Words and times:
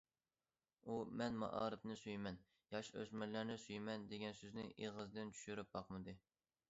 ئۇ« 0.85 0.93
مەن 1.19 1.35
مائارىپنى 1.43 1.97
سۆيىمەن، 2.03 2.39
ياش- 2.75 2.89
ئۆسمۈرلەرنى 3.01 3.59
سۆيىمەن» 3.67 4.09
دېگەن 4.15 4.37
سۆزنى 4.41 4.67
ئېغىزىدىن 4.73 5.35
چۈشۈرۈپ 5.39 5.75
باقمىدى. 5.79 6.17